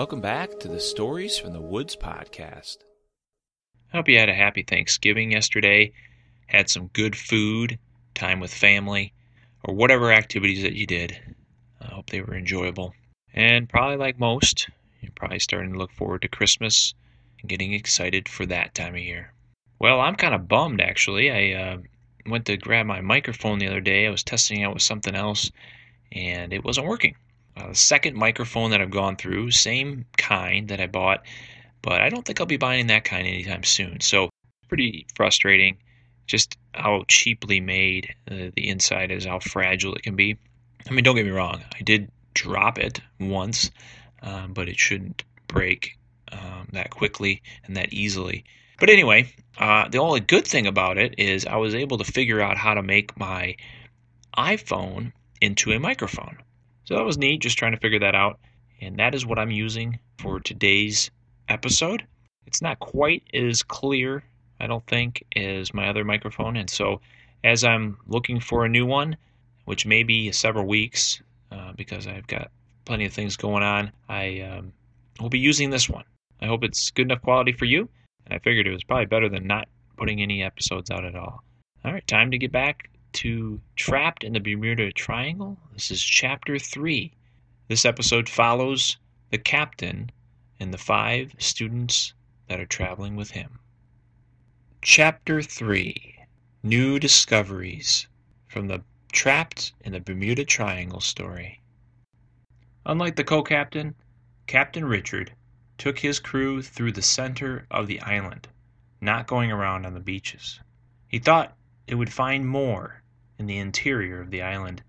Welcome 0.00 0.22
back 0.22 0.58
to 0.60 0.68
the 0.68 0.80
Stories 0.80 1.36
from 1.36 1.52
the 1.52 1.60
Woods 1.60 1.94
podcast. 1.94 2.78
I 3.92 3.98
hope 3.98 4.08
you 4.08 4.18
had 4.18 4.30
a 4.30 4.34
happy 4.34 4.62
Thanksgiving 4.62 5.32
yesterday, 5.32 5.92
had 6.46 6.70
some 6.70 6.86
good 6.94 7.14
food, 7.14 7.78
time 8.14 8.40
with 8.40 8.50
family, 8.50 9.12
or 9.62 9.74
whatever 9.74 10.10
activities 10.10 10.62
that 10.62 10.72
you 10.72 10.86
did. 10.86 11.20
I 11.82 11.88
hope 11.88 12.08
they 12.08 12.22
were 12.22 12.34
enjoyable. 12.34 12.94
And 13.34 13.68
probably 13.68 13.98
like 13.98 14.18
most, 14.18 14.70
you're 15.02 15.12
probably 15.14 15.38
starting 15.38 15.74
to 15.74 15.78
look 15.78 15.92
forward 15.92 16.22
to 16.22 16.28
Christmas 16.28 16.94
and 17.42 17.50
getting 17.50 17.74
excited 17.74 18.26
for 18.26 18.46
that 18.46 18.74
time 18.74 18.94
of 18.94 19.02
year. 19.02 19.34
Well, 19.78 20.00
I'm 20.00 20.16
kind 20.16 20.34
of 20.34 20.48
bummed 20.48 20.80
actually. 20.80 21.30
I 21.30 21.62
uh, 21.62 21.76
went 22.24 22.46
to 22.46 22.56
grab 22.56 22.86
my 22.86 23.02
microphone 23.02 23.58
the 23.58 23.68
other 23.68 23.82
day. 23.82 24.06
I 24.06 24.10
was 24.10 24.22
testing 24.22 24.64
out 24.64 24.72
with 24.72 24.82
something 24.82 25.14
else, 25.14 25.50
and 26.10 26.54
it 26.54 26.64
wasn't 26.64 26.86
working. 26.86 27.16
Uh, 27.56 27.72
second 27.72 28.16
microphone 28.16 28.70
that 28.70 28.80
I've 28.80 28.90
gone 28.90 29.16
through, 29.16 29.50
same 29.50 30.06
kind 30.16 30.68
that 30.68 30.80
I 30.80 30.86
bought, 30.86 31.24
but 31.82 32.00
I 32.00 32.08
don't 32.08 32.24
think 32.24 32.40
I'll 32.40 32.46
be 32.46 32.56
buying 32.56 32.86
that 32.88 33.04
kind 33.04 33.26
anytime 33.26 33.64
soon. 33.64 34.00
So, 34.00 34.30
pretty 34.68 35.06
frustrating. 35.14 35.78
Just 36.26 36.56
how 36.72 37.04
cheaply 37.08 37.60
made 37.60 38.14
uh, 38.30 38.50
the 38.54 38.68
inside 38.68 39.10
is, 39.10 39.24
how 39.24 39.40
fragile 39.40 39.94
it 39.94 40.02
can 40.02 40.14
be. 40.14 40.38
I 40.88 40.92
mean, 40.92 41.04
don't 41.04 41.16
get 41.16 41.24
me 41.24 41.32
wrong. 41.32 41.62
I 41.74 41.82
did 41.82 42.10
drop 42.34 42.78
it 42.78 43.00
once, 43.18 43.70
um, 44.22 44.52
but 44.52 44.68
it 44.68 44.78
shouldn't 44.78 45.24
break 45.48 45.98
um, 46.30 46.68
that 46.72 46.90
quickly 46.90 47.42
and 47.64 47.76
that 47.76 47.92
easily. 47.92 48.44
But 48.78 48.90
anyway, 48.90 49.32
uh, 49.58 49.88
the 49.88 49.98
only 49.98 50.20
good 50.20 50.46
thing 50.46 50.66
about 50.66 50.96
it 50.96 51.16
is 51.18 51.44
I 51.44 51.56
was 51.56 51.74
able 51.74 51.98
to 51.98 52.04
figure 52.04 52.40
out 52.40 52.56
how 52.56 52.74
to 52.74 52.82
make 52.82 53.18
my 53.18 53.56
iPhone 54.36 55.12
into 55.40 55.72
a 55.72 55.78
microphone. 55.78 56.38
So 56.90 56.96
that 56.96 57.04
was 57.04 57.18
neat, 57.18 57.40
just 57.40 57.56
trying 57.56 57.70
to 57.70 57.78
figure 57.78 58.00
that 58.00 58.16
out. 58.16 58.40
And 58.80 58.98
that 58.98 59.14
is 59.14 59.24
what 59.24 59.38
I'm 59.38 59.52
using 59.52 60.00
for 60.18 60.40
today's 60.40 61.08
episode. 61.48 62.04
It's 62.48 62.62
not 62.62 62.80
quite 62.80 63.22
as 63.32 63.62
clear, 63.62 64.24
I 64.58 64.66
don't 64.66 64.84
think, 64.88 65.24
as 65.36 65.72
my 65.72 65.88
other 65.88 66.04
microphone. 66.04 66.56
And 66.56 66.68
so 66.68 67.00
as 67.44 67.62
I'm 67.62 67.96
looking 68.08 68.40
for 68.40 68.64
a 68.64 68.68
new 68.68 68.86
one, 68.86 69.16
which 69.66 69.86
may 69.86 70.02
be 70.02 70.32
several 70.32 70.66
weeks 70.66 71.22
uh, 71.52 71.74
because 71.76 72.08
I've 72.08 72.26
got 72.26 72.50
plenty 72.86 73.04
of 73.04 73.12
things 73.12 73.36
going 73.36 73.62
on, 73.62 73.92
I 74.08 74.40
um, 74.40 74.72
will 75.20 75.30
be 75.30 75.38
using 75.38 75.70
this 75.70 75.88
one. 75.88 76.04
I 76.40 76.46
hope 76.46 76.64
it's 76.64 76.90
good 76.90 77.06
enough 77.06 77.22
quality 77.22 77.52
for 77.52 77.66
you. 77.66 77.88
And 78.26 78.34
I 78.34 78.40
figured 78.40 78.66
it 78.66 78.72
was 78.72 78.82
probably 78.82 79.06
better 79.06 79.28
than 79.28 79.46
not 79.46 79.68
putting 79.96 80.20
any 80.20 80.42
episodes 80.42 80.90
out 80.90 81.04
at 81.04 81.14
all. 81.14 81.44
All 81.84 81.92
right, 81.92 82.06
time 82.08 82.32
to 82.32 82.38
get 82.38 82.50
back 82.50 82.90
to 83.12 83.60
Trapped 83.76 84.24
in 84.24 84.32
the 84.32 84.40
Bermuda 84.40 84.92
Triangle. 84.92 85.58
This 85.72 85.90
is 85.90 86.02
chapter 86.02 86.58
3. 86.58 87.12
This 87.68 87.84
episode 87.84 88.28
follows 88.28 88.96
the 89.30 89.38
captain 89.38 90.10
and 90.58 90.72
the 90.72 90.78
five 90.78 91.34
students 91.38 92.14
that 92.48 92.60
are 92.60 92.66
traveling 92.66 93.16
with 93.16 93.30
him. 93.30 93.58
Chapter 94.82 95.42
3 95.42 96.16
New 96.62 96.98
Discoveries 96.98 98.06
from 98.48 98.68
the 98.68 98.82
Trapped 99.12 99.72
in 99.80 99.92
the 99.92 100.00
Bermuda 100.00 100.44
Triangle 100.44 101.00
story. 101.00 101.60
Unlike 102.86 103.16
the 103.16 103.24
co 103.24 103.42
captain, 103.42 103.94
Captain 104.46 104.84
Richard 104.84 105.32
took 105.78 105.98
his 105.98 106.18
crew 106.18 106.60
through 106.62 106.92
the 106.92 107.02
center 107.02 107.66
of 107.70 107.86
the 107.86 108.00
island, 108.00 108.48
not 109.00 109.26
going 109.26 109.50
around 109.50 109.86
on 109.86 109.94
the 109.94 110.00
beaches. 110.00 110.60
He 111.08 111.18
thought 111.18 111.56
it 111.86 111.96
would 111.96 112.12
find 112.12 112.46
more 112.46 112.99
in 113.40 113.46
the 113.46 113.56
interior 113.56 114.20
of 114.20 114.30
the 114.30 114.42
island, 114.42 114.82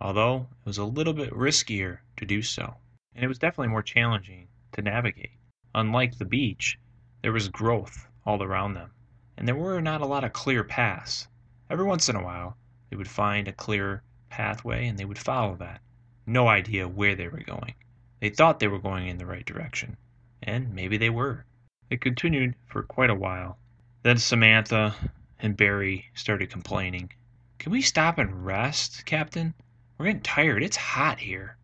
although 0.00 0.48
it 0.60 0.66
was 0.66 0.78
a 0.78 0.84
little 0.84 1.12
bit 1.12 1.30
riskier 1.34 1.98
to 2.16 2.24
do 2.24 2.40
so, 2.40 2.76
and 3.14 3.22
it 3.22 3.28
was 3.28 3.38
definitely 3.38 3.68
more 3.68 3.82
challenging 3.82 4.48
to 4.72 4.80
navigate. 4.80 5.32
Unlike 5.74 6.16
the 6.16 6.24
beach, 6.24 6.78
there 7.20 7.30
was 7.30 7.50
growth 7.50 8.08
all 8.24 8.42
around 8.42 8.72
them, 8.72 8.90
and 9.36 9.46
there 9.46 9.54
were 9.54 9.82
not 9.82 10.00
a 10.00 10.06
lot 10.06 10.24
of 10.24 10.32
clear 10.32 10.64
paths. 10.64 11.28
Every 11.68 11.84
once 11.84 12.08
in 12.08 12.16
a 12.16 12.24
while, 12.24 12.56
they 12.88 12.96
would 12.96 13.06
find 13.06 13.46
a 13.46 13.52
clear 13.52 14.02
pathway 14.30 14.86
and 14.86 14.98
they 14.98 15.04
would 15.04 15.18
follow 15.18 15.54
that. 15.56 15.82
No 16.24 16.48
idea 16.48 16.88
where 16.88 17.14
they 17.14 17.28
were 17.28 17.42
going. 17.42 17.74
They 18.20 18.30
thought 18.30 18.60
they 18.60 18.68
were 18.68 18.78
going 18.78 19.08
in 19.08 19.18
the 19.18 19.26
right 19.26 19.44
direction, 19.44 19.98
and 20.42 20.72
maybe 20.72 20.96
they 20.96 21.10
were. 21.10 21.44
It 21.90 22.00
continued 22.00 22.54
for 22.64 22.82
quite 22.82 23.10
a 23.10 23.14
while. 23.14 23.58
Then 24.04 24.16
Samantha 24.16 24.94
and 25.38 25.54
Barry 25.54 26.06
started 26.14 26.48
complaining. 26.48 27.12
Can 27.60 27.72
we 27.72 27.82
stop 27.82 28.16
and 28.16 28.46
rest, 28.46 29.04
Captain? 29.04 29.52
We're 29.98 30.06
getting 30.06 30.22
tired. 30.22 30.62
It's 30.62 30.78
hot 30.78 31.18
here. 31.20 31.58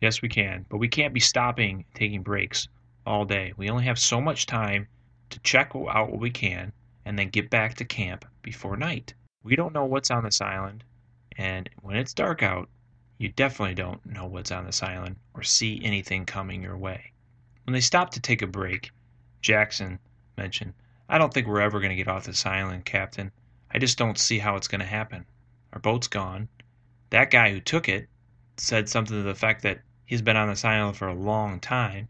Yes, 0.00 0.22
we 0.22 0.28
can, 0.30 0.64
but 0.70 0.78
we 0.78 0.88
can't 0.88 1.12
be 1.12 1.20
stopping, 1.20 1.84
taking 1.92 2.22
breaks 2.22 2.66
all 3.04 3.26
day. 3.26 3.52
We 3.58 3.68
only 3.68 3.84
have 3.84 3.98
so 3.98 4.22
much 4.22 4.46
time 4.46 4.88
to 5.28 5.38
check 5.40 5.72
out 5.74 6.10
what 6.10 6.18
we 6.18 6.30
can 6.30 6.72
and 7.04 7.18
then 7.18 7.28
get 7.28 7.50
back 7.50 7.74
to 7.74 7.84
camp 7.84 8.24
before 8.40 8.78
night. 8.78 9.12
We 9.42 9.54
don't 9.54 9.74
know 9.74 9.84
what's 9.84 10.10
on 10.10 10.24
this 10.24 10.40
island, 10.40 10.82
and 11.36 11.68
when 11.82 11.96
it's 11.96 12.14
dark 12.14 12.42
out, 12.42 12.70
you 13.18 13.28
definitely 13.28 13.74
don't 13.74 14.04
know 14.06 14.24
what's 14.24 14.50
on 14.50 14.64
this 14.64 14.82
island 14.82 15.16
or 15.34 15.42
see 15.42 15.78
anything 15.84 16.24
coming 16.24 16.62
your 16.62 16.78
way. 16.78 17.12
When 17.64 17.74
they 17.74 17.82
stopped 17.82 18.14
to 18.14 18.20
take 18.20 18.40
a 18.40 18.46
break, 18.46 18.92
Jackson 19.42 19.98
mentioned, 20.38 20.72
I 21.06 21.18
don't 21.18 21.34
think 21.34 21.46
we're 21.46 21.60
ever 21.60 21.80
going 21.80 21.90
to 21.90 21.96
get 21.96 22.08
off 22.08 22.24
this 22.24 22.46
island, 22.46 22.86
Captain. 22.86 23.30
I 23.70 23.78
just 23.78 23.98
don't 23.98 24.16
see 24.16 24.38
how 24.38 24.56
it's 24.56 24.68
going 24.68 24.80
to 24.80 24.86
happen. 24.86 25.26
Our 25.74 25.80
boat's 25.80 26.08
gone. 26.08 26.48
That 27.10 27.30
guy 27.30 27.50
who 27.50 27.60
took 27.60 27.88
it 27.88 28.08
said 28.56 28.88
something 28.88 29.16
to 29.16 29.22
the 29.22 29.30
effect 29.30 29.62
that 29.62 29.82
he's 30.06 30.22
been 30.22 30.36
on 30.36 30.48
this 30.48 30.64
island 30.64 30.96
for 30.96 31.08
a 31.08 31.14
long 31.14 31.60
time. 31.60 32.08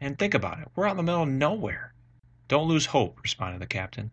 And 0.00 0.18
think 0.18 0.34
about 0.34 0.60
it, 0.60 0.68
we're 0.76 0.86
out 0.86 0.92
in 0.92 0.96
the 0.98 1.02
middle 1.02 1.22
of 1.22 1.28
nowhere. 1.28 1.94
Don't 2.46 2.68
lose 2.68 2.86
hope, 2.86 3.22
responded 3.22 3.60
the 3.60 3.66
captain. 3.66 4.10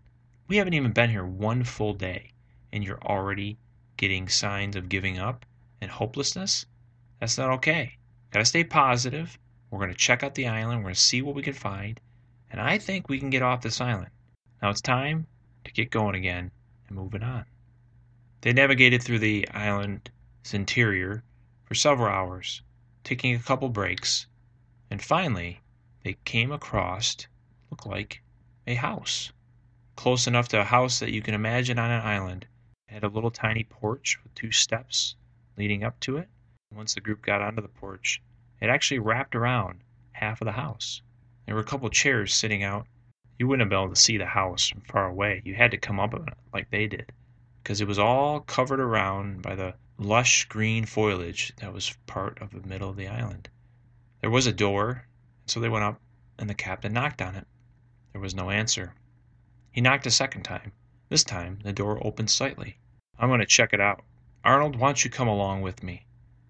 We 0.47 0.55
haven't 0.55 0.73
even 0.73 0.93
been 0.93 1.09
here 1.09 1.25
one 1.25 1.65
full 1.65 1.93
day, 1.93 2.31
and 2.71 2.83
you're 2.83 3.03
already 3.03 3.57
getting 3.97 4.29
signs 4.29 4.75
of 4.75 4.87
giving 4.87 5.19
up 5.19 5.45
and 5.81 5.91
hopelessness? 5.91 6.65
That's 7.19 7.37
not 7.37 7.49
okay. 7.51 7.97
Gotta 8.31 8.45
stay 8.45 8.63
positive 8.63 9.37
we're 9.69 9.87
to 9.87 9.93
check 9.93 10.23
out 10.23 10.35
the 10.35 10.47
island. 10.47 10.83
We're 10.83 10.91
to 10.91 10.95
see 10.95 11.21
what 11.21 11.35
we 11.35 11.41
can 11.41 11.53
find. 11.53 11.99
And 12.49 12.61
I 12.61 12.77
think 12.77 13.09
we 13.09 13.19
can 13.19 13.29
get 13.29 13.41
off 13.41 13.61
this 13.61 13.81
island. 13.81 14.11
Now 14.61 14.69
it's 14.69 14.79
time 14.79 15.27
to 15.65 15.73
get 15.73 15.91
going 15.91 16.15
again 16.15 16.51
and 16.87 16.97
moving 16.97 17.21
on. 17.21 17.43
They 18.41 18.53
navigated 18.53 19.01
through 19.01 19.19
the 19.19 19.49
island's 19.49 20.11
interior 20.53 21.23
for 21.65 21.73
several 21.73 22.07
hours, 22.07 22.61
taking 23.03 23.33
a 23.33 23.39
couple 23.39 23.67
breaks, 23.69 24.27
and 24.91 25.01
finally 25.01 25.61
they 26.03 26.17
came 26.23 26.51
across, 26.51 27.15
what 27.67 27.71
looked 27.71 27.87
like, 27.87 28.21
a 28.67 28.75
house. 28.75 29.31
Close 29.95 30.27
enough 30.27 30.49
to 30.49 30.61
a 30.61 30.65
house 30.65 30.99
that 30.99 31.11
you 31.11 31.21
can 31.23 31.33
imagine 31.33 31.79
on 31.79 31.89
an 31.89 32.05
island. 32.05 32.45
It 32.87 32.93
had 32.93 33.03
a 33.03 33.07
little 33.07 33.31
tiny 33.31 33.63
porch 33.63 34.19
with 34.23 34.35
two 34.35 34.51
steps 34.51 35.15
leading 35.57 35.83
up 35.83 35.99
to 36.01 36.17
it. 36.17 36.29
Once 36.71 36.93
the 36.93 37.01
group 37.01 37.23
got 37.23 37.41
onto 37.41 37.61
the 37.63 37.67
porch, 37.67 38.21
it 38.61 38.69
actually 38.69 38.99
wrapped 38.99 39.35
around 39.35 39.81
half 40.11 40.41
of 40.41 40.45
the 40.45 40.51
house. 40.51 41.01
There 41.47 41.55
were 41.55 41.61
a 41.61 41.65
couple 41.65 41.89
chairs 41.89 42.35
sitting 42.35 42.61
out. 42.61 42.85
You 43.39 43.47
wouldn't 43.47 43.61
have 43.61 43.69
been 43.69 43.79
able 43.79 43.95
to 43.95 43.99
see 43.99 44.17
the 44.17 44.27
house 44.27 44.69
from 44.69 44.81
far 44.81 45.07
away. 45.07 45.41
You 45.43 45.55
had 45.55 45.71
to 45.71 45.77
come 45.77 45.99
up 45.99 46.13
on 46.13 46.27
it 46.27 46.37
like 46.53 46.69
they 46.69 46.85
did, 46.85 47.11
because 47.67 47.81
it 47.81 47.87
was 47.87 47.99
all 47.99 48.39
covered 48.39 48.79
around 48.79 49.41
by 49.41 49.53
the 49.53 49.73
lush 49.97 50.45
green 50.45 50.85
foliage 50.85 51.51
that 51.57 51.73
was 51.73 51.97
part 52.05 52.41
of 52.41 52.51
the 52.51 52.65
middle 52.65 52.89
of 52.89 52.95
the 52.95 53.09
island. 53.09 53.49
There 54.21 54.29
was 54.29 54.47
a 54.47 54.53
door, 54.53 55.05
so 55.47 55.59
they 55.59 55.67
went 55.67 55.83
up, 55.83 55.99
and 56.39 56.49
the 56.49 56.53
captain 56.53 56.93
knocked 56.93 57.21
on 57.21 57.35
it. 57.35 57.45
There 58.13 58.21
was 58.21 58.33
no 58.33 58.51
answer. 58.51 58.93
He 59.69 59.81
knocked 59.81 60.05
a 60.05 60.11
second 60.11 60.43
time. 60.43 60.71
This 61.09 61.25
time 61.25 61.59
the 61.61 61.73
door 61.73 61.99
opened 62.07 62.29
slightly. 62.29 62.77
I'm 63.19 63.27
going 63.27 63.41
to 63.41 63.45
check 63.45 63.73
it 63.73 63.81
out. 63.81 64.01
Arnold, 64.45 64.77
why 64.77 64.87
don't 64.87 65.03
you 65.03 65.11
come 65.11 65.27
along 65.27 65.61
with 65.61 65.83
me? 65.83 66.05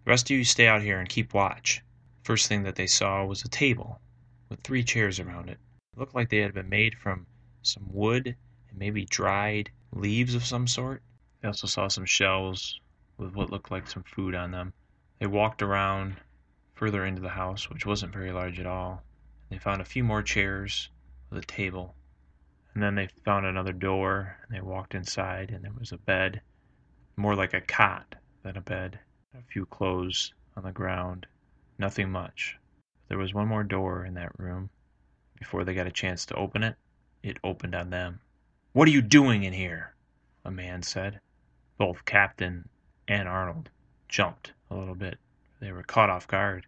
The 0.06 0.12
rest 0.12 0.30
of 0.30 0.38
you 0.38 0.44
stay 0.44 0.68
out 0.68 0.84
here 0.84 1.00
and 1.00 1.10
keep 1.10 1.34
watch. 1.34 1.82
First 2.22 2.48
thing 2.48 2.62
that 2.62 2.76
they 2.76 2.86
saw 2.86 3.26
was 3.26 3.44
a 3.44 3.50
table 3.50 4.02
with 4.50 4.62
three 4.62 4.84
chairs 4.84 5.20
around 5.20 5.50
it. 5.50 5.58
It 5.94 6.00
looked 6.00 6.14
like 6.14 6.30
they 6.30 6.42
had 6.42 6.54
been 6.54 6.70
made 6.70 6.94
from 6.96 7.26
some 7.64 7.88
wood 7.92 8.36
and 8.70 8.78
maybe 8.78 9.06
dried 9.06 9.72
leaves 9.92 10.36
of 10.36 10.46
some 10.46 10.68
sort. 10.68 11.02
They 11.42 11.48
also 11.48 11.68
saw 11.68 11.88
some 11.88 12.06
shelves 12.06 12.80
with 13.18 13.34
what 13.34 13.52
looked 13.52 13.72
like 13.72 13.88
some 13.88 14.04
food 14.04 14.36
on 14.36 14.52
them. 14.52 14.74
They 15.20 15.28
walked 15.28 15.62
around 15.62 16.18
further 16.76 17.06
into 17.06 17.22
the 17.22 17.30
house, 17.30 17.70
which 17.70 17.86
wasn't 17.86 18.14
very 18.14 18.32
large 18.32 18.60
at 18.60 18.66
all. 18.66 19.04
They 19.50 19.58
found 19.58 19.82
a 19.82 19.86
few 19.86 20.04
more 20.04 20.24
chairs 20.24 20.90
with 21.30 21.44
a 21.44 21.46
table. 21.46 21.96
And 22.74 22.84
then 22.84 22.96
they 22.96 23.08
found 23.24 23.46
another 23.46 23.74
door 23.74 24.38
and 24.44 24.56
they 24.56 24.62
walked 24.62 24.96
inside 24.96 25.52
and 25.52 25.64
there 25.64 25.74
was 25.74 25.92
a 25.92 25.98
bed, 25.98 26.42
more 27.16 27.36
like 27.36 27.54
a 27.54 27.62
cot 27.62 28.16
than 28.44 28.58
a 28.58 28.62
bed. 28.62 29.00
A 29.34 29.42
few 29.44 29.66
clothes 29.66 30.34
on 30.56 30.64
the 30.64 30.72
ground 30.72 31.28
Nothing 31.80 32.10
much. 32.10 32.58
There 33.08 33.20
was 33.20 33.36
one 33.36 33.48
more 33.48 33.64
door 33.64 34.04
in 34.04 34.16
that 34.16 34.40
room. 34.40 34.72
Before 35.38 35.64
they 35.64 35.76
got 35.76 35.86
a 35.86 35.92
chance 35.92 36.26
to 36.26 36.36
open 36.36 36.64
it, 36.64 36.76
it 37.22 37.38
opened 37.44 37.76
on 37.76 37.92
them. 37.92 38.20
What 38.74 38.88
are 38.88 38.92
you 38.92 39.04
doing 39.04 39.44
in 39.44 39.54
here? 39.54 39.96
a 40.44 40.50
man 40.50 40.82
said. 40.82 41.20
Both 41.78 42.06
Captain 42.06 42.68
and 43.08 43.28
Arnold 43.28 43.70
jumped 44.10 44.54
a 44.72 44.76
little 44.76 44.96
bit. 44.96 45.20
They 45.60 45.72
were 45.72 45.84
caught 45.84 46.10
off 46.10 46.28
guard. 46.28 46.66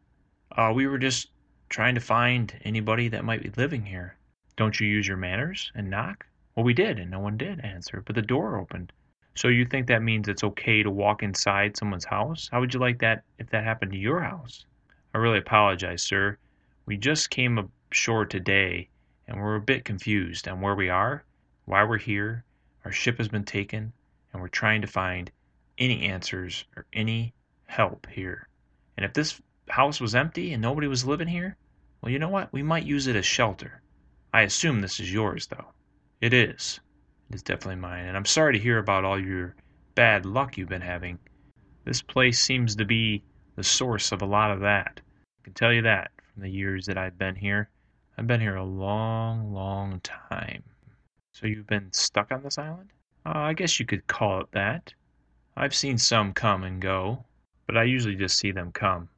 Uh, 0.51 0.71
we 0.73 0.87
were 0.87 0.97
just 0.97 1.29
trying 1.69 1.95
to 1.95 2.01
find 2.01 2.59
anybody 2.63 3.07
that 3.09 3.25
might 3.25 3.43
be 3.43 3.51
living 3.55 3.85
here. 3.85 4.17
Don't 4.55 4.79
you 4.79 4.87
use 4.87 5.07
your 5.07 5.17
manners 5.17 5.71
and 5.75 5.89
knock? 5.89 6.25
Well, 6.55 6.63
we 6.63 6.73
did, 6.73 6.99
and 6.99 7.09
no 7.09 7.19
one 7.19 7.37
did 7.37 7.63
answer, 7.63 8.03
but 8.05 8.15
the 8.15 8.21
door 8.21 8.57
opened. 8.57 8.91
So 9.35 9.47
you 9.47 9.65
think 9.65 9.87
that 9.87 10.03
means 10.03 10.27
it's 10.27 10.43
okay 10.43 10.83
to 10.83 10.91
walk 10.91 11.23
inside 11.23 11.77
someone's 11.77 12.05
house? 12.05 12.49
How 12.51 12.59
would 12.59 12.73
you 12.73 12.79
like 12.79 12.99
that 12.99 13.23
if 13.37 13.49
that 13.51 13.63
happened 13.63 13.91
to 13.93 13.97
your 13.97 14.19
house? 14.19 14.65
I 15.13 15.17
really 15.19 15.37
apologize, 15.37 16.03
sir. 16.03 16.37
We 16.85 16.97
just 16.97 17.29
came 17.29 17.71
ashore 17.91 18.25
today, 18.25 18.89
and 19.27 19.39
we're 19.39 19.55
a 19.55 19.61
bit 19.61 19.85
confused 19.85 20.47
on 20.47 20.61
where 20.61 20.75
we 20.75 20.89
are, 20.89 21.23
why 21.65 21.83
we're 21.83 21.97
here. 21.97 22.43
Our 22.83 22.91
ship 22.91 23.17
has 23.17 23.27
been 23.27 23.45
taken, 23.45 23.93
and 24.31 24.41
we're 24.41 24.47
trying 24.47 24.81
to 24.81 24.87
find 24.87 25.31
any 25.77 26.05
answers 26.05 26.65
or 26.75 26.85
any 26.93 27.33
help 27.65 28.07
here. 28.07 28.47
And 28.97 29.05
if 29.05 29.13
this 29.13 29.41
house 29.69 29.99
was 29.99 30.15
empty 30.15 30.53
and 30.53 30.61
nobody 30.61 30.87
was 30.87 31.05
living 31.05 31.27
here, 31.27 31.55
well, 32.01 32.11
you 32.11 32.19
know 32.19 32.29
what? 32.29 32.51
We 32.51 32.63
might 32.63 32.85
use 32.85 33.07
it 33.07 33.15
as 33.15 33.25
shelter. 33.25 33.81
I 34.33 34.41
assume 34.41 34.81
this 34.81 34.99
is 34.99 35.11
yours, 35.11 35.47
though. 35.47 35.73
It 36.21 36.33
is. 36.33 36.79
It 37.29 37.35
is 37.35 37.43
definitely 37.43 37.77
mine, 37.77 38.05
and 38.05 38.17
I'm 38.17 38.25
sorry 38.25 38.53
to 38.53 38.63
hear 38.63 38.77
about 38.77 39.05
all 39.05 39.19
your 39.19 39.55
bad 39.95 40.25
luck 40.25 40.57
you've 40.57 40.69
been 40.69 40.81
having. 40.81 41.19
This 41.85 42.01
place 42.01 42.39
seems 42.39 42.75
to 42.75 42.85
be 42.85 43.23
the 43.55 43.63
source 43.63 44.11
of 44.11 44.21
a 44.21 44.25
lot 44.25 44.51
of 44.51 44.61
that. 44.61 45.01
I 45.39 45.43
can 45.43 45.53
tell 45.53 45.73
you 45.73 45.81
that 45.83 46.11
from 46.33 46.43
the 46.43 46.49
years 46.49 46.85
that 46.85 46.97
I've 46.97 47.17
been 47.17 47.35
here. 47.35 47.69
I've 48.17 48.27
been 48.27 48.41
here 48.41 48.55
a 48.55 48.63
long, 48.63 49.53
long 49.53 49.99
time. 50.01 50.63
So 51.31 51.47
you've 51.47 51.67
been 51.67 51.91
stuck 51.93 52.31
on 52.31 52.43
this 52.43 52.57
island? 52.57 52.91
Uh, 53.25 53.31
I 53.35 53.53
guess 53.53 53.79
you 53.79 53.85
could 53.85 54.07
call 54.07 54.41
it 54.41 54.51
that. 54.51 54.93
I've 55.55 55.75
seen 55.75 55.97
some 55.97 56.33
come 56.33 56.63
and 56.63 56.81
go, 56.81 57.25
but 57.67 57.77
I 57.77 57.83
usually 57.83 58.15
just 58.15 58.37
see 58.37 58.51
them 58.51 58.71
come. 58.71 59.09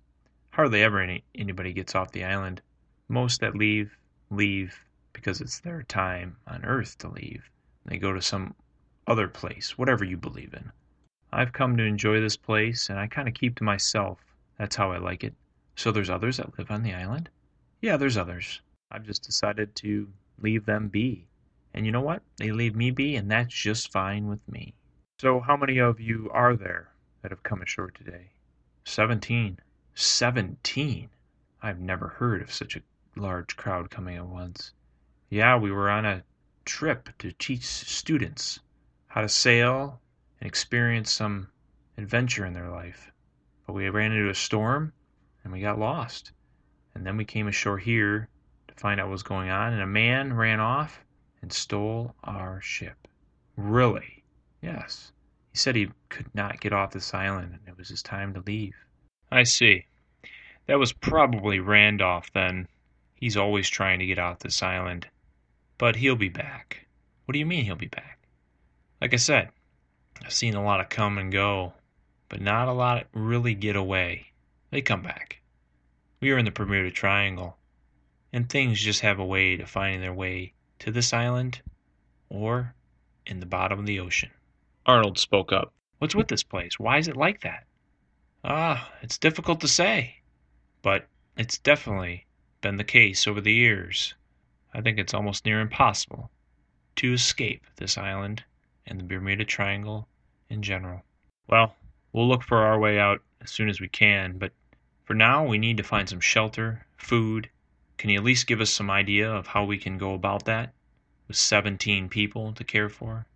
Hardly 0.52 0.84
ever 0.84 1.00
any, 1.00 1.24
anybody 1.36 1.72
gets 1.72 1.96
off 1.96 2.12
the 2.12 2.26
island. 2.26 2.62
Most 3.08 3.42
that 3.42 3.56
leave, 3.56 3.96
leave 4.30 4.78
because 5.14 5.42
it's 5.42 5.60
their 5.60 5.84
time 5.84 6.38
on 6.48 6.66
earth 6.66 6.98
to 7.00 7.08
leave. 7.08 7.50
They 7.86 7.98
go 7.98 8.14
to 8.14 8.22
some 8.22 8.56
other 9.08 9.28
place, 9.28 9.78
whatever 9.78 10.04
you 10.04 10.18
believe 10.18 10.54
in. 10.54 10.72
I've 11.32 11.54
come 11.54 11.78
to 11.78 11.84
enjoy 11.84 12.20
this 12.20 12.38
place, 12.38 12.90
and 12.90 13.00
I 13.00 13.08
kind 13.08 13.28
of 13.28 13.34
keep 13.34 13.56
to 13.58 13.64
myself. 13.64 14.20
That's 14.58 14.76
how 14.76 14.92
I 14.92 14.98
like 14.98 15.24
it. 15.24 15.34
So 15.76 15.92
there's 15.92 16.10
others 16.10 16.38
that 16.38 16.58
live 16.58 16.72
on 16.72 16.84
the 16.84 16.94
island? 16.94 17.30
Yeah, 17.82 17.98
there's 17.98 18.18
others. 18.18 18.62
I've 18.92 19.06
just 19.06 19.24
decided 19.24 19.76
to 19.78 20.08
leave 20.42 20.66
them 20.66 20.90
be. 20.90 21.28
And 21.74 21.86
you 21.86 21.92
know 21.92 22.02
what? 22.02 22.22
They 22.38 22.52
leave 22.52 22.76
me 22.76 22.92
be, 22.92 23.16
and 23.16 23.32
that's 23.32 23.54
just 23.54 23.92
fine 23.92 24.28
with 24.28 24.46
me. 24.48 24.74
So, 25.20 25.40
how 25.40 25.56
many 25.56 25.78
of 25.78 26.00
you 26.00 26.30
are 26.34 26.56
there 26.56 26.92
that 27.22 27.32
have 27.32 27.44
come 27.44 27.62
ashore 27.62 27.92
today? 27.92 28.32
Seventeen. 28.84 29.60
Seventeen! 29.94 31.10
I've 31.62 31.80
never 31.80 32.08
heard 32.08 32.42
of 32.42 32.52
such 32.52 32.76
a 32.76 32.82
large 33.16 33.56
crowd 33.56 33.90
coming 33.90 34.18
at 34.18 34.26
once. 34.26 34.74
Yeah, 35.30 35.58
we 35.58 35.72
were 35.72 35.90
on 35.90 36.06
a 36.06 36.24
trip 36.66 37.10
to 37.20 37.32
teach 37.32 37.64
students 37.64 38.60
how 39.08 39.22
to 39.22 39.30
sail 39.30 40.02
and 40.40 40.48
experience 40.48 41.12
some 41.12 41.50
adventure 41.98 42.46
in 42.46 42.54
their 42.54 42.70
life. 42.70 43.12
But 43.66 43.74
we 43.74 43.88
ran 43.90 44.12
into 44.12 44.30
a 44.30 44.36
storm 44.36 44.92
and 45.44 45.54
we 45.54 45.62
got 45.62 45.80
lost. 45.80 46.32
And 46.94 47.06
then 47.06 47.16
we 47.16 47.26
came 47.26 47.48
ashore 47.48 47.78
here 47.78 48.28
to 48.68 48.74
find 48.76 49.00
out 49.00 49.08
what 49.08 49.14
was 49.14 49.24
going 49.24 49.50
on, 49.50 49.74
and 49.74 49.82
a 49.82 49.88
man 49.88 50.34
ran 50.34 50.60
off 50.60 51.04
and 51.42 51.52
stole 51.52 52.16
our 52.24 52.62
ship. 52.62 53.08
Really? 53.56 54.24
Yes. 54.62 55.12
He 55.52 55.58
said 55.58 55.76
he 55.76 55.90
could 56.10 56.34
not 56.34 56.62
get 56.62 56.74
off 56.74 56.92
this 56.92 57.14
island 57.14 57.54
and 57.54 57.68
it 57.68 57.78
was 57.78 57.90
his 57.90 58.04
time 58.04 58.34
to 58.34 58.44
leave. 58.46 58.76
I 59.32 59.44
see. 59.44 59.86
That 60.68 60.80
was 60.80 60.94
probably 60.94 61.60
Randolph 61.60 62.32
then. 62.34 62.68
He's 63.16 63.38
always 63.38 63.70
trying 63.70 64.00
to 64.00 64.06
get 64.06 64.20
off 64.20 64.40
this 64.40 64.64
island. 64.64 65.08
But 65.78 65.96
he'll 65.96 66.16
be 66.16 66.30
back. 66.30 66.88
What 67.26 67.34
do 67.34 67.40
you 67.40 67.46
mean 67.46 67.66
he'll 67.66 67.76
be 67.76 67.88
back? 67.88 68.20
Like 69.00 69.14
I 69.14 69.18
said, 69.18 69.50
I've 70.24 70.34
seen 70.34 70.54
a 70.54 70.64
lot 70.64 70.80
of 70.80 70.90
come 70.90 71.18
and 71.18 71.32
go, 71.32 71.74
but 72.30 72.42
not 72.42 72.68
a 72.68 72.74
lot 72.74 73.08
really 73.14 73.56
get 73.56 73.76
away. 73.76 74.28
They 74.70 74.82
come 74.82 75.02
back. 75.02 75.42
We 76.20 76.32
are 76.32 76.38
in 76.38 76.46
the 76.46 76.52
Bermuda 76.52 76.92
Triangle, 76.92 77.58
and 78.32 78.48
things 78.48 78.80
just 78.80 79.02
have 79.02 79.18
a 79.18 79.26
way 79.26 79.60
of 79.60 79.70
finding 79.70 80.02
their 80.02 80.14
way 80.14 80.54
to 80.82 80.92
this 80.92 81.14
island 81.14 81.62
or 82.30 82.74
in 83.26 83.40
the 83.40 83.46
bottom 83.46 83.80
of 83.80 83.86
the 83.86 84.00
ocean. 84.00 84.32
Arnold 84.86 85.18
spoke 85.18 85.52
up. 85.52 85.74
What's 86.00 86.16
with 86.16 86.28
this 86.28 86.44
place? 86.44 86.80
Why 86.80 86.98
is 86.98 87.08
it 87.08 87.16
like 87.16 87.42
that? 87.42 87.66
Ah, 88.44 88.92
it's 89.04 89.20
difficult 89.20 89.62
to 89.62 89.68
say, 89.68 90.16
but 90.82 91.08
it's 91.38 91.60
definitely 91.60 92.26
been 92.62 92.78
the 92.78 92.84
case 92.84 93.28
over 93.28 93.40
the 93.40 93.54
years. 93.54 94.16
I 94.74 94.82
think 94.82 94.98
it's 94.98 95.14
almost 95.14 95.46
near 95.46 95.60
impossible 95.60 96.32
to 96.96 97.14
escape 97.14 97.64
this 97.76 97.98
island 97.98 98.44
and 98.88 99.00
the 99.00 99.04
Bermuda 99.04 99.46
Triangle 99.46 100.08
in 100.50 100.64
general. 100.64 101.04
Well, 101.48 101.76
we'll 102.12 102.28
look 102.28 102.42
for 102.42 102.58
our 102.58 102.80
way 102.80 103.00
out 103.00 103.22
as 103.42 103.52
soon 103.52 103.70
as 103.70 103.80
we 103.80 103.88
can, 103.88 104.40
but 104.40 104.52
for 105.04 105.14
now 105.14 105.46
we 105.46 105.58
need 105.58 105.78
to 105.78 105.84
find 105.84 106.10
some 106.10 106.20
shelter, 106.20 106.86
food. 106.98 107.50
Can 108.02 108.10
you 108.10 108.18
at 108.18 108.24
least 108.24 108.48
give 108.48 108.62
us 108.62 108.72
some 108.72 108.90
idea 108.90 109.32
of 109.32 109.46
how 109.46 109.64
we 109.64 109.78
can 109.78 110.00
go 110.00 110.16
about 110.16 110.46
that 110.46 110.74
with 111.28 111.38
17 111.38 112.10
people 112.10 112.52
to 112.52 112.64
care 112.64 112.90
for? 112.90 113.28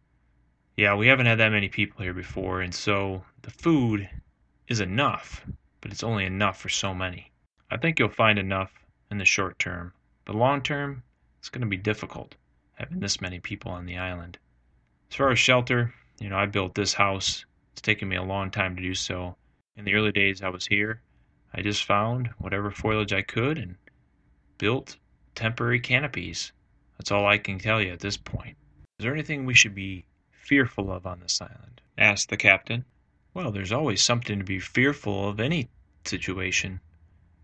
Yeah, 0.76 0.96
we 0.96 1.06
haven't 1.06 1.28
had 1.28 1.38
that 1.38 1.52
many 1.52 1.70
people 1.70 2.02
here 2.02 2.16
before, 2.16 2.62
and 2.62 2.74
so 2.74 3.24
the 3.44 3.52
food 3.52 4.10
is 4.68 4.80
enough, 4.80 5.46
but 5.82 5.92
it's 5.92 6.02
only 6.02 6.26
enough 6.26 6.60
for 6.60 6.70
so 6.70 6.96
many. 6.96 7.32
I 7.70 7.78
think 7.78 8.00
you'll 8.00 8.10
find 8.10 8.40
enough 8.40 8.72
in 9.12 9.20
the 9.20 9.24
short 9.24 9.60
term, 9.60 9.94
but 10.26 10.36
long 10.36 10.64
term, 10.64 11.04
it's 11.38 11.50
going 11.50 11.62
to 11.62 11.68
be 11.68 11.78
difficult 11.78 12.34
having 12.74 13.02
this 13.02 13.22
many 13.22 13.40
people 13.40 13.70
on 13.70 13.86
the 13.86 14.00
island. 14.00 14.40
As 15.12 15.16
far 15.16 15.30
as 15.30 15.38
shelter, 15.38 15.94
you 16.20 16.28
know, 16.28 16.38
I 16.38 16.48
built 16.48 16.74
this 16.74 16.96
house. 16.96 17.46
It's 17.74 17.84
taken 17.84 18.10
me 18.10 18.16
a 18.16 18.24
long 18.24 18.50
time 18.50 18.76
to 18.76 18.82
do 18.82 18.96
so. 18.96 19.36
In 19.78 19.86
the 19.86 19.94
early 19.94 20.12
days 20.12 20.42
I 20.42 20.50
was 20.50 20.66
here, 20.66 21.02
I 21.54 21.62
just 21.62 21.84
found 21.84 22.32
whatever 22.40 22.72
foliage 22.72 23.14
I 23.14 23.22
could 23.22 23.60
and 23.60 23.76
built 24.58 24.98
temporary 25.36 25.80
canopies. 25.80 26.52
That's 26.98 27.12
all 27.12 27.26
I 27.26 27.38
can 27.38 27.60
tell 27.60 27.82
you 27.82 27.92
at 27.92 28.00
this 28.00 28.18
point. 28.18 28.58
Is 29.00 29.04
there 29.04 29.14
anything 29.14 29.46
we 29.46 29.54
should 29.54 29.76
be 29.76 30.06
fearful 30.32 30.92
of 30.92 31.06
on 31.06 31.20
this 31.20 31.42
island? 31.42 31.82
asked 31.98 32.30
the 32.30 32.38
captain. 32.38 32.86
Well, 33.34 33.52
there's 33.52 33.72
always 33.72 34.02
something 34.02 34.40
to 34.40 34.46
be 34.46 34.60
fearful 34.60 35.28
of 35.28 35.40
any 35.40 35.70
situation. 36.06 36.80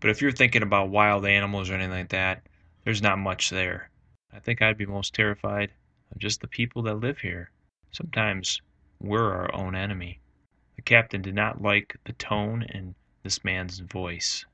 But 0.00 0.10
if 0.10 0.22
you're 0.22 0.32
thinking 0.32 0.62
about 0.62 0.88
wild 0.88 1.26
animals 1.26 1.68
or 1.68 1.74
anything 1.74 1.92
like 1.92 2.08
that, 2.08 2.46
there's 2.84 3.02
not 3.02 3.18
much 3.18 3.50
there. 3.50 3.90
I 4.32 4.38
think 4.38 4.62
I'd 4.62 4.78
be 4.78 4.86
most 4.86 5.14
terrified 5.14 5.72
of 6.10 6.18
just 6.18 6.40
the 6.40 6.48
people 6.48 6.82
that 6.82 7.00
live 7.00 7.18
here. 7.18 7.50
Sometimes 7.90 8.62
we're 8.98 9.32
our 9.32 9.54
own 9.54 9.74
enemy. 9.74 10.20
The 10.76 10.82
captain 10.82 11.22
did 11.22 11.34
not 11.34 11.60
like 11.60 11.96
the 12.04 12.14
tone 12.14 12.62
in 12.62 12.94
this 13.22 13.44
man's 13.44 13.80
voice. 13.80 14.46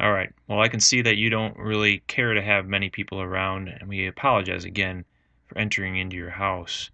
All 0.00 0.12
right, 0.12 0.32
well, 0.46 0.60
I 0.60 0.68
can 0.68 0.78
see 0.78 1.02
that 1.02 1.16
you 1.16 1.28
don't 1.28 1.56
really 1.56 1.98
care 2.06 2.32
to 2.32 2.40
have 2.40 2.68
many 2.68 2.88
people 2.88 3.20
around, 3.20 3.66
and 3.68 3.88
we 3.88 4.06
apologize 4.06 4.64
again 4.64 5.04
for 5.46 5.58
entering 5.58 5.96
into 5.96 6.14
your 6.14 6.30
house. 6.30 6.90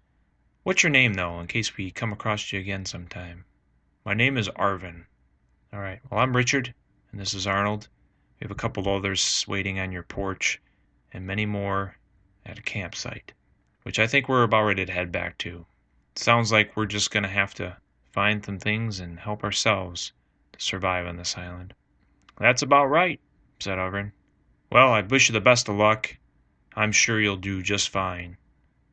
What's 0.63 0.81
your 0.81 0.89
name, 0.89 1.13
though, 1.13 1.39
in 1.39 1.45
case 1.45 1.77
we 1.77 1.91
come 1.91 2.11
across 2.11 2.51
you 2.51 2.59
again 2.59 2.83
sometime? 2.83 3.45
My 4.05 4.15
name 4.15 4.37
is 4.37 4.49
Arvin. 4.49 5.05
All 5.71 5.81
right, 5.81 5.99
well, 6.09 6.19
I'm 6.19 6.35
Richard, 6.35 6.73
and 7.11 7.21
this 7.21 7.35
is 7.35 7.45
Arnold. 7.45 7.87
We 8.39 8.45
have 8.45 8.51
a 8.51 8.55
couple 8.55 8.89
others 8.89 9.45
waiting 9.47 9.79
on 9.79 9.91
your 9.91 10.01
porch, 10.01 10.59
and 11.13 11.27
many 11.27 11.45
more 11.45 11.97
at 12.43 12.57
a 12.57 12.63
campsite, 12.63 13.33
which 13.83 13.99
I 13.99 14.07
think 14.07 14.27
we're 14.27 14.41
about 14.41 14.63
ready 14.65 14.83
to 14.83 14.91
head 14.91 15.11
back 15.11 15.37
to. 15.39 15.67
Sounds 16.15 16.51
like 16.51 16.75
we're 16.75 16.87
just 16.87 17.11
going 17.11 17.21
to 17.21 17.29
have 17.29 17.53
to 17.55 17.77
find 18.11 18.43
some 18.43 18.57
things 18.57 18.99
and 18.99 19.19
help 19.19 19.43
ourselves 19.43 20.11
to 20.53 20.59
survive 20.59 21.05
on 21.05 21.17
this 21.17 21.37
island. 21.37 21.75
That's 22.39 22.61
about 22.61 22.87
right, 22.87 23.19
said 23.59 23.77
Arvin. 23.77 24.11
Well, 24.71 24.91
I 24.91 25.01
wish 25.01 25.29
you 25.29 25.33
the 25.33 25.41
best 25.41 25.69
of 25.69 25.75
luck. 25.75 26.17
I'm 26.75 26.91
sure 26.91 27.19
you'll 27.19 27.37
do 27.37 27.61
just 27.61 27.89
fine. 27.89 28.37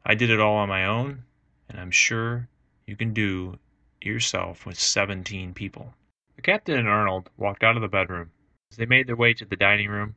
I 0.05 0.15
did 0.15 0.31
it 0.31 0.41
all 0.41 0.57
on 0.57 0.69
my 0.69 0.87
own, 0.87 1.25
and 1.69 1.81
I'm 1.81 1.91
sure 1.91 2.49
you 2.87 2.97
can 2.97 3.13
do 3.13 3.59
it 4.01 4.07
yourself 4.07 4.65
with 4.65 4.79
17 4.79 5.55
people. 5.55 5.95
The 6.37 6.43
captain 6.43 6.79
and 6.79 6.89
Arnold 6.89 7.31
walked 7.37 7.65
out 7.65 7.77
of 7.77 7.83
the 7.83 7.89
bedroom. 7.89 8.31
As 8.71 8.77
they 8.77 8.87
made 8.87 9.07
their 9.07 9.17
way 9.17 9.35
to 9.35 9.45
the 9.45 9.57
dining 9.57 9.89
room, 9.89 10.15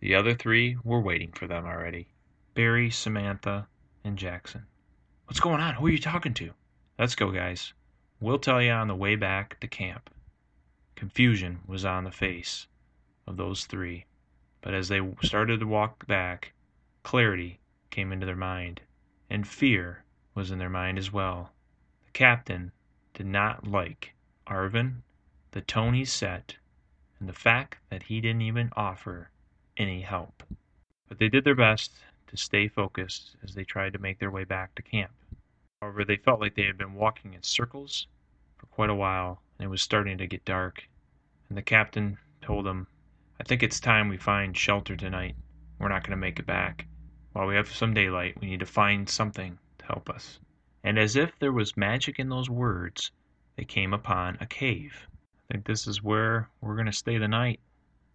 the 0.00 0.14
other 0.14 0.34
three 0.34 0.76
were 0.82 1.00
waiting 1.00 1.32
for 1.32 1.46
them 1.46 1.66
already. 1.66 2.08
Barry, 2.54 2.90
Samantha, 2.90 3.68
and 4.02 4.18
Jackson. 4.18 4.66
What's 5.26 5.40
going 5.40 5.60
on? 5.60 5.74
Who 5.74 5.86
are 5.86 5.90
you 5.90 5.98
talking 5.98 6.34
to? 6.34 6.52
Let's 6.98 7.14
go, 7.14 7.30
guys. 7.30 7.74
We'll 8.20 8.38
tell 8.38 8.62
you 8.62 8.70
on 8.70 8.88
the 8.88 8.94
way 8.94 9.16
back 9.16 9.60
to 9.60 9.68
camp. 9.68 10.08
Confusion 10.96 11.60
was 11.66 11.84
on 11.84 12.04
the 12.04 12.10
face 12.10 12.66
of 13.26 13.36
those 13.36 13.66
three, 13.66 14.06
but 14.62 14.72
as 14.72 14.88
they 14.88 15.00
started 15.22 15.60
to 15.60 15.66
walk 15.66 16.06
back, 16.06 16.52
clarity 17.02 17.60
came 17.90 18.12
into 18.12 18.24
their 18.24 18.34
mind, 18.34 18.80
and 19.28 19.46
fear 19.46 20.04
was 20.34 20.50
in 20.50 20.58
their 20.58 20.70
mind 20.70 20.98
as 20.98 21.12
well. 21.12 21.52
The 22.06 22.12
captain 22.12 22.72
did 23.12 23.26
not 23.26 23.66
like 23.66 24.14
Arvin, 24.46 25.02
the 25.50 25.60
tone 25.60 25.92
he 25.92 26.04
set, 26.04 26.56
and 27.20 27.28
the 27.28 27.34
fact 27.34 27.78
that 27.90 28.04
he 28.04 28.20
didn't 28.20 28.42
even 28.42 28.70
offer 28.74 29.30
any 29.76 30.00
help. 30.00 30.42
But 31.08 31.18
they 31.18 31.28
did 31.28 31.44
their 31.44 31.54
best 31.54 31.92
to 32.28 32.36
stay 32.36 32.68
focused 32.68 33.36
as 33.42 33.54
they 33.54 33.64
tried 33.64 33.92
to 33.92 33.98
make 33.98 34.18
their 34.18 34.30
way 34.30 34.44
back 34.44 34.74
to 34.74 34.82
camp. 34.82 35.12
However, 35.80 36.04
they 36.04 36.16
felt 36.16 36.40
like 36.40 36.54
they 36.54 36.64
had 36.64 36.78
been 36.78 36.94
walking 36.94 37.34
in 37.34 37.42
circles 37.42 38.06
for 38.56 38.66
quite 38.66 38.90
a 38.90 38.94
while, 38.94 39.42
and 39.58 39.66
it 39.66 39.70
was 39.70 39.82
starting 39.82 40.18
to 40.18 40.26
get 40.26 40.44
dark. 40.44 40.88
And 41.48 41.56
the 41.56 41.62
captain 41.62 42.18
told 42.42 42.66
them, 42.66 42.86
I 43.40 43.44
think 43.44 43.62
it's 43.62 43.80
time 43.80 44.08
we 44.08 44.16
find 44.16 44.56
shelter 44.56 44.96
tonight. 44.96 45.36
We're 45.78 45.88
not 45.88 46.02
going 46.02 46.12
to 46.12 46.16
make 46.16 46.38
it 46.38 46.46
back. 46.46 46.86
While 47.32 47.46
we 47.46 47.56
have 47.56 47.70
some 47.70 47.92
daylight, 47.94 48.40
we 48.40 48.48
need 48.48 48.60
to 48.60 48.66
find 48.66 49.08
something 49.08 49.58
to 49.78 49.86
help 49.86 50.08
us. 50.08 50.40
And 50.82 50.98
as 50.98 51.16
if 51.16 51.38
there 51.38 51.52
was 51.52 51.76
magic 51.76 52.18
in 52.18 52.28
those 52.28 52.48
words, 52.48 53.10
they 53.56 53.64
came 53.64 53.92
upon 53.92 54.38
a 54.40 54.46
cave. 54.46 55.06
I 55.48 55.54
think 55.54 55.66
this 55.66 55.86
is 55.86 56.02
where 56.02 56.48
we're 56.60 56.76
going 56.76 56.86
to 56.86 56.92
stay 56.92 57.18
the 57.18 57.28
night. 57.28 57.60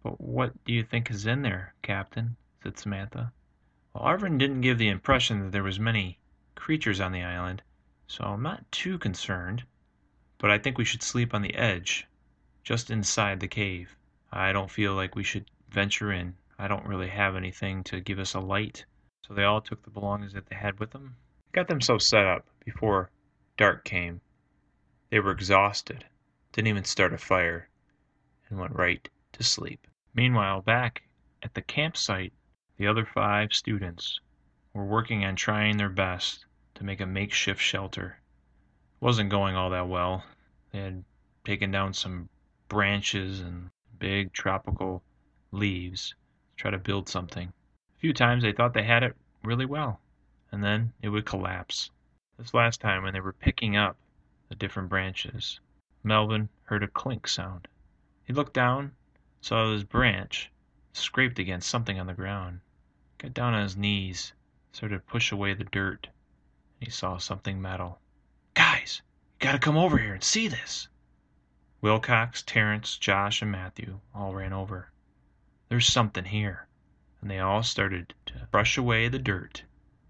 But 0.02 0.20
what 0.20 0.64
do 0.64 0.72
you 0.72 0.82
think 0.82 1.10
is 1.10 1.26
in 1.26 1.42
there, 1.42 1.74
Captain? 1.82 2.36
said 2.62 2.78
Samantha. 2.78 3.32
Well, 3.94 4.04
Arvin 4.04 4.38
didn't 4.38 4.62
give 4.62 4.78
the 4.78 4.88
impression 4.88 5.40
that 5.40 5.52
there 5.52 5.62
was 5.62 5.78
many 5.78 6.18
creatures 6.54 7.00
on 7.00 7.12
the 7.12 7.22
island, 7.22 7.62
so 8.06 8.24
I'm 8.24 8.42
not 8.42 8.70
too 8.72 8.98
concerned. 8.98 9.64
But 10.42 10.50
I 10.50 10.58
think 10.58 10.76
we 10.76 10.84
should 10.84 11.04
sleep 11.04 11.34
on 11.34 11.42
the 11.42 11.54
edge, 11.54 12.04
just 12.64 12.90
inside 12.90 13.38
the 13.38 13.46
cave. 13.46 13.94
I 14.32 14.52
don't 14.52 14.72
feel 14.72 14.92
like 14.92 15.14
we 15.14 15.22
should 15.22 15.48
venture 15.70 16.10
in. 16.10 16.34
I 16.58 16.66
don't 16.66 16.84
really 16.84 17.10
have 17.10 17.36
anything 17.36 17.84
to 17.84 18.00
give 18.00 18.18
us 18.18 18.34
a 18.34 18.40
light. 18.40 18.84
So 19.24 19.34
they 19.34 19.44
all 19.44 19.60
took 19.60 19.84
the 19.84 19.90
belongings 19.90 20.32
that 20.32 20.46
they 20.46 20.56
had 20.56 20.80
with 20.80 20.90
them, 20.90 21.14
got 21.52 21.68
themselves 21.68 22.08
set 22.08 22.26
up 22.26 22.44
before 22.64 23.12
dark 23.56 23.84
came. 23.84 24.20
They 25.10 25.20
were 25.20 25.30
exhausted, 25.30 26.04
didn't 26.50 26.66
even 26.66 26.84
start 26.86 27.12
a 27.12 27.18
fire, 27.18 27.68
and 28.48 28.58
went 28.58 28.74
right 28.74 29.08
to 29.34 29.44
sleep. 29.44 29.86
Meanwhile, 30.12 30.62
back 30.62 31.04
at 31.44 31.54
the 31.54 31.62
campsite, 31.62 32.32
the 32.78 32.88
other 32.88 33.06
five 33.06 33.52
students 33.52 34.18
were 34.72 34.86
working 34.86 35.24
on 35.24 35.36
trying 35.36 35.76
their 35.76 35.88
best 35.88 36.46
to 36.74 36.82
make 36.82 37.00
a 37.00 37.06
makeshift 37.06 37.62
shelter. 37.62 38.18
Wasn't 39.02 39.30
going 39.30 39.56
all 39.56 39.70
that 39.70 39.88
well. 39.88 40.24
They 40.70 40.78
had 40.78 41.02
taken 41.42 41.72
down 41.72 41.92
some 41.92 42.28
branches 42.68 43.40
and 43.40 43.70
big 43.98 44.32
tropical 44.32 45.02
leaves 45.50 46.10
to 46.10 46.62
try 46.62 46.70
to 46.70 46.78
build 46.78 47.08
something. 47.08 47.48
A 47.48 47.98
few 47.98 48.12
times 48.12 48.44
they 48.44 48.52
thought 48.52 48.74
they 48.74 48.84
had 48.84 49.02
it 49.02 49.16
really 49.42 49.66
well, 49.66 50.00
and 50.52 50.62
then 50.62 50.92
it 51.02 51.08
would 51.08 51.26
collapse. 51.26 51.90
This 52.38 52.54
last 52.54 52.80
time, 52.80 53.02
when 53.02 53.12
they 53.12 53.18
were 53.18 53.32
picking 53.32 53.76
up 53.76 53.96
the 54.48 54.54
different 54.54 54.88
branches, 54.88 55.58
Melvin 56.04 56.48
heard 56.66 56.84
a 56.84 56.86
clink 56.86 57.26
sound. 57.26 57.66
He 58.22 58.32
looked 58.32 58.54
down, 58.54 58.92
saw 59.40 59.72
his 59.72 59.82
branch 59.82 60.48
scraped 60.92 61.40
against 61.40 61.68
something 61.68 61.98
on 61.98 62.06
the 62.06 62.14
ground. 62.14 62.60
Got 63.18 63.34
down 63.34 63.54
on 63.54 63.64
his 63.64 63.76
knees, 63.76 64.32
started 64.70 64.94
to 64.94 65.10
push 65.10 65.32
away 65.32 65.54
the 65.54 65.64
dirt, 65.64 66.06
and 66.78 66.86
he 66.86 66.90
saw 66.92 67.18
something 67.18 67.60
metal. 67.60 67.98
Gotta 69.42 69.58
come 69.58 69.76
over 69.76 69.98
here 69.98 70.14
and 70.14 70.22
see 70.22 70.46
this. 70.46 70.86
Wilcox, 71.80 72.44
Terence, 72.44 72.96
Josh, 72.96 73.42
and 73.42 73.50
Matthew 73.50 73.98
all 74.14 74.32
ran 74.32 74.52
over. 74.52 74.92
There's 75.68 75.88
something 75.88 76.26
here. 76.26 76.68
And 77.20 77.28
they 77.28 77.40
all 77.40 77.64
started 77.64 78.14
to 78.26 78.46
brush 78.52 78.78
away 78.78 79.08
the 79.08 79.18
dirt 79.18 79.64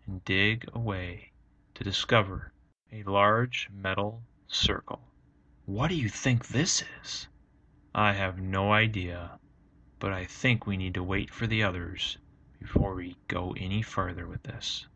and 0.05 0.23
dig 0.27 0.69
away 0.75 1.33
to 1.73 1.83
discover 1.83 2.53
a 2.93 3.05
large 3.05 3.71
metal 3.73 4.23
circle. 4.49 5.01
What 5.65 5.89
do 5.89 5.95
you 5.95 6.11
think 6.11 6.49
this 6.49 6.85
is? 7.01 7.29
I 7.95 8.13
have 8.13 8.39
no 8.39 8.71
idea, 8.71 9.39
but 9.99 10.13
I 10.13 10.27
think 10.27 10.67
we 10.67 10.77
need 10.77 10.93
to 10.93 11.03
wait 11.03 11.31
for 11.31 11.47
the 11.47 11.63
others 11.63 12.19
before 12.61 12.95
we 12.95 13.17
go 13.29 13.55
any 13.57 13.81
further 13.81 14.27
with 14.27 14.43
this. 14.43 14.87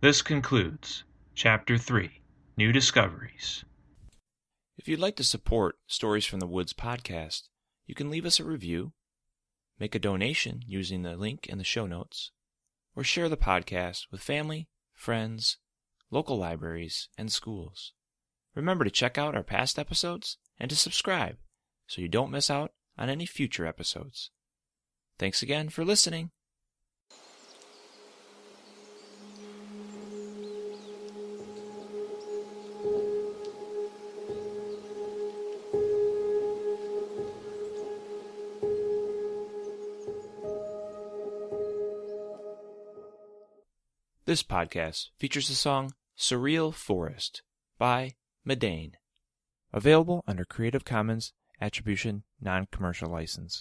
This 0.00 0.22
concludes 0.22 1.04
Chapter 1.34 1.76
3 1.76 2.22
New 2.58 2.72
Discoveries. 2.72 3.66
If 4.78 4.88
you'd 4.88 4.98
like 4.98 5.16
to 5.16 5.24
support 5.24 5.76
Stories 5.86 6.24
from 6.24 6.40
the 6.40 6.46
Woods 6.46 6.72
podcast, 6.72 7.48
you 7.84 7.94
can 7.94 8.08
leave 8.08 8.24
us 8.24 8.40
a 8.40 8.44
review, 8.44 8.94
make 9.78 9.94
a 9.94 9.98
donation 9.98 10.62
using 10.66 11.02
the 11.02 11.16
link 11.16 11.48
in 11.48 11.58
the 11.58 11.64
show 11.64 11.84
notes, 11.84 12.30
or 12.94 13.04
share 13.04 13.28
the 13.28 13.36
podcast 13.36 14.06
with 14.10 14.22
family, 14.22 14.68
friends, 14.94 15.58
local 16.10 16.38
libraries, 16.38 17.10
and 17.18 17.30
schools. 17.30 17.92
Remember 18.54 18.84
to 18.84 18.90
check 18.90 19.18
out 19.18 19.34
our 19.34 19.42
past 19.42 19.78
episodes 19.78 20.38
and 20.58 20.70
to 20.70 20.76
subscribe 20.76 21.36
so 21.86 22.00
you 22.00 22.08
don't 22.08 22.30
miss 22.30 22.48
out 22.48 22.72
on 22.96 23.10
any 23.10 23.26
future 23.26 23.66
episodes. 23.66 24.30
Thanks 25.18 25.42
again 25.42 25.68
for 25.68 25.84
listening. 25.84 26.30
This 44.26 44.42
podcast 44.42 45.10
features 45.16 45.46
the 45.46 45.54
song 45.54 45.94
Surreal 46.18 46.74
Forest 46.74 47.42
by 47.78 48.16
Meydän. 48.44 48.94
Available 49.72 50.24
under 50.26 50.44
Creative 50.44 50.84
Commons 50.84 51.32
Attribution 51.60 52.24
Non 52.40 52.66
Commercial 52.72 53.08
License. 53.08 53.54